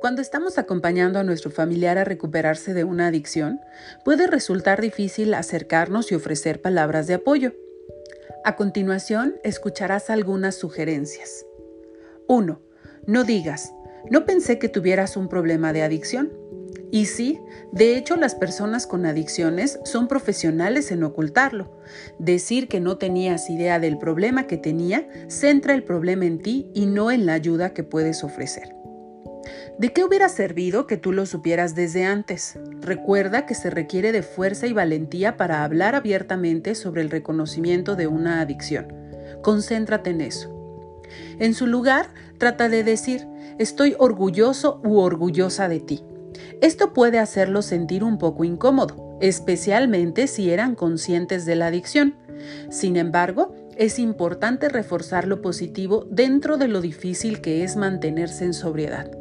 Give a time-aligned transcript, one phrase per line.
[0.00, 3.60] Cuando estamos acompañando a nuestro familiar a recuperarse de una adicción,
[4.04, 7.52] puede resultar difícil acercarnos y ofrecer palabras de apoyo.
[8.44, 11.44] A continuación, escucharás algunas sugerencias.
[12.28, 12.60] 1.
[13.06, 13.72] No digas,
[14.08, 16.32] no pensé que tuvieras un problema de adicción.
[16.92, 17.40] Y sí,
[17.72, 21.76] de hecho las personas con adicciones son profesionales en ocultarlo.
[22.20, 26.86] Decir que no tenías idea del problema que tenía centra el problema en ti y
[26.86, 28.77] no en la ayuda que puedes ofrecer.
[29.78, 32.58] ¿De qué hubiera servido que tú lo supieras desde antes?
[32.80, 38.06] Recuerda que se requiere de fuerza y valentía para hablar abiertamente sobre el reconocimiento de
[38.06, 38.92] una adicción.
[39.42, 40.54] Concéntrate en eso.
[41.38, 43.26] En su lugar, trata de decir,
[43.58, 46.02] estoy orgulloso u orgullosa de ti.
[46.60, 52.16] Esto puede hacerlo sentir un poco incómodo, especialmente si eran conscientes de la adicción.
[52.70, 58.54] Sin embargo, es importante reforzar lo positivo dentro de lo difícil que es mantenerse en
[58.54, 59.17] sobriedad.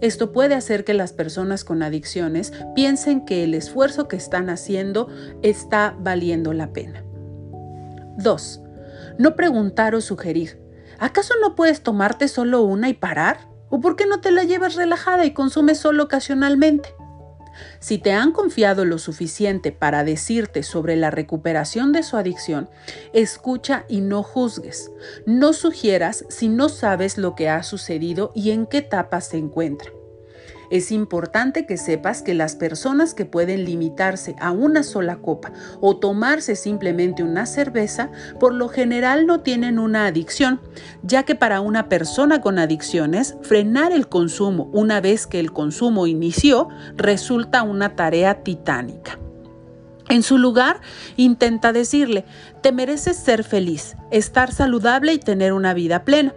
[0.00, 5.08] Esto puede hacer que las personas con adicciones piensen que el esfuerzo que están haciendo
[5.42, 7.04] está valiendo la pena.
[8.18, 8.60] 2.
[9.18, 10.60] No preguntar o sugerir.
[10.98, 13.48] ¿Acaso no puedes tomarte solo una y parar?
[13.68, 16.94] ¿O por qué no te la llevas relajada y consumes solo ocasionalmente?
[17.80, 22.68] Si te han confiado lo suficiente para decirte sobre la recuperación de su adicción,
[23.12, 24.90] escucha y no juzgues.
[25.26, 29.90] No sugieras si no sabes lo que ha sucedido y en qué etapa se encuentra.
[30.70, 35.96] Es importante que sepas que las personas que pueden limitarse a una sola copa o
[35.96, 40.60] tomarse simplemente una cerveza, por lo general no tienen una adicción,
[41.02, 46.06] ya que para una persona con adicciones, frenar el consumo una vez que el consumo
[46.06, 49.18] inició resulta una tarea titánica.
[50.08, 50.80] En su lugar,
[51.16, 52.24] intenta decirle,
[52.60, 56.34] te mereces ser feliz, estar saludable y tener una vida plena.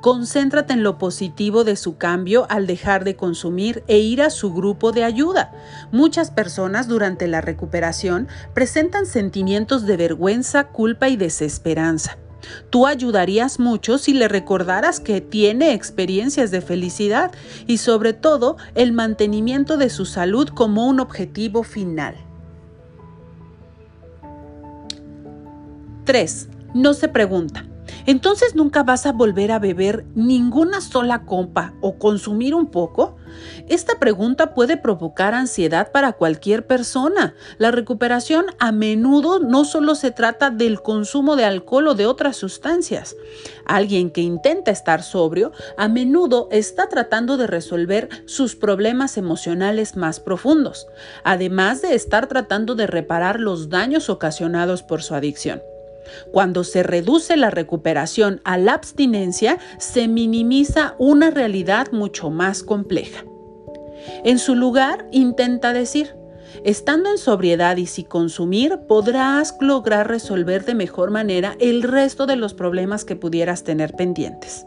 [0.00, 4.52] Concéntrate en lo positivo de su cambio al dejar de consumir e ir a su
[4.52, 5.52] grupo de ayuda.
[5.92, 12.18] Muchas personas durante la recuperación presentan sentimientos de vergüenza, culpa y desesperanza.
[12.70, 17.32] Tú ayudarías mucho si le recordaras que tiene experiencias de felicidad
[17.66, 22.14] y sobre todo el mantenimiento de su salud como un objetivo final.
[26.04, 26.48] 3.
[26.74, 27.66] No se pregunta,
[28.06, 33.16] entonces nunca vas a volver a beber ninguna sola copa o consumir un poco.
[33.68, 37.34] Esta pregunta puede provocar ansiedad para cualquier persona.
[37.58, 42.36] La recuperación a menudo no solo se trata del consumo de alcohol o de otras
[42.36, 43.16] sustancias.
[43.66, 50.20] Alguien que intenta estar sobrio a menudo está tratando de resolver sus problemas emocionales más
[50.20, 50.86] profundos,
[51.24, 55.60] además de estar tratando de reparar los daños ocasionados por su adicción.
[56.32, 63.24] Cuando se reduce la recuperación a la abstinencia, se minimiza una realidad mucho más compleja.
[64.24, 66.14] En su lugar, intenta decir,
[66.64, 72.36] estando en sobriedad y sin consumir, podrás lograr resolver de mejor manera el resto de
[72.36, 74.66] los problemas que pudieras tener pendientes.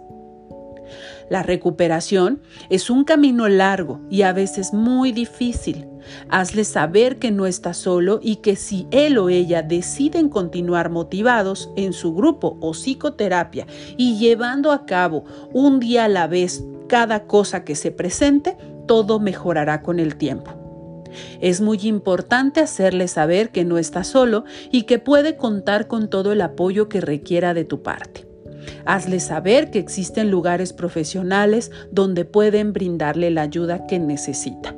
[1.29, 5.85] La recuperación es un camino largo y a veces muy difícil.
[6.29, 11.69] Hazle saber que no está solo y que si él o ella deciden continuar motivados
[11.75, 13.67] en su grupo o psicoterapia
[13.97, 18.57] y llevando a cabo un día a la vez cada cosa que se presente,
[18.87, 20.59] todo mejorará con el tiempo.
[21.41, 26.31] Es muy importante hacerle saber que no está solo y que puede contar con todo
[26.31, 28.28] el apoyo que requiera de tu parte.
[28.89, 34.75] Hazle saber que existen lugares profesionales donde pueden brindarle la ayuda que necesita.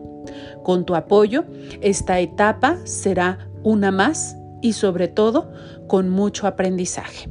[0.64, 1.46] Con tu apoyo,
[1.80, 5.54] esta etapa será una más y sobre todo
[5.88, 7.30] con mucho aprendizaje.